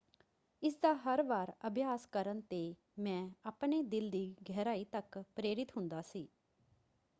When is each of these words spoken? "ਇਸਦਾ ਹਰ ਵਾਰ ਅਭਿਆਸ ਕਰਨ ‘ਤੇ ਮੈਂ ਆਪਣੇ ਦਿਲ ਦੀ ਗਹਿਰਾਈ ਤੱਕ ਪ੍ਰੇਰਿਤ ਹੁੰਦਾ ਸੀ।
"ਇਸਦਾ 0.63 0.93
ਹਰ 0.95 1.21
ਵਾਰ 1.23 1.51
ਅਭਿਆਸ 1.67 2.05
ਕਰਨ 2.05 2.39
‘ਤੇ 2.41 2.63
ਮੈਂ 2.99 3.29
ਆਪਣੇ 3.45 3.81
ਦਿਲ 3.83 4.09
ਦੀ 4.09 4.25
ਗਹਿਰਾਈ 4.49 4.85
ਤੱਕ 4.85 5.17
ਪ੍ਰੇਰਿਤ 5.35 5.77
ਹੁੰਦਾ 5.77 6.01
ਸੀ। 6.01 6.27